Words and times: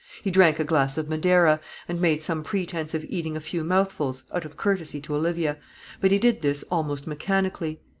He 0.23 0.31
drank 0.31 0.57
a 0.59 0.63
glass 0.63 0.97
of 0.97 1.07
Madeira, 1.09 1.59
and 1.87 2.01
made 2.01 2.23
some 2.23 2.41
pretence 2.41 2.95
of 2.95 3.05
eating 3.07 3.37
a 3.37 3.39
few 3.39 3.63
mouthfuls, 3.63 4.23
out 4.33 4.45
of 4.45 4.57
courtesy 4.57 4.99
to 4.99 5.13
Olivia; 5.15 5.57
but 5.99 6.09
he 6.09 6.17
did 6.17 6.41
this 6.41 6.63
almost 6.71 7.05
mechanically. 7.05 7.79